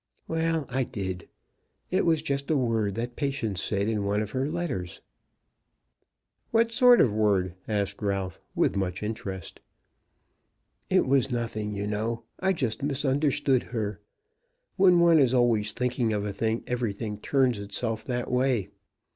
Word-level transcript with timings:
"Well; 0.27 0.65
I 0.67 0.83
did. 0.83 1.29
It 1.91 2.07
was 2.07 2.23
just 2.23 2.49
a 2.49 2.57
word 2.57 2.95
that 2.95 3.15
Patience 3.15 3.61
said 3.61 3.87
in 3.87 4.03
one 4.03 4.19
of 4.23 4.31
her 4.31 4.49
letters." 4.49 4.99
"What 6.49 6.71
sort 6.71 6.99
of 7.01 7.13
word?" 7.13 7.53
asked 7.67 8.01
Ralph, 8.01 8.39
with 8.55 8.75
much 8.75 9.03
interest. 9.03 9.61
"It 10.89 11.05
was 11.05 11.29
nothing, 11.29 11.75
you 11.75 11.85
know. 11.85 12.23
I 12.39 12.51
just 12.51 12.81
misunderstood 12.81 13.61
her. 13.61 13.99
When 14.75 14.99
one 15.01 15.19
is 15.19 15.35
always 15.35 15.71
thinking 15.71 16.13
of 16.13 16.25
a 16.25 16.33
thing 16.33 16.63
everything 16.65 17.19
turns 17.19 17.59
itself 17.59 18.03
that 18.05 18.31
way. 18.31 18.69